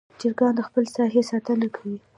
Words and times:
چرګان 0.19 0.53
د 0.55 0.59
خپل 0.67 0.83
ساحې 0.95 1.21
ساتنه 1.31 1.67
کوي. 1.75 1.97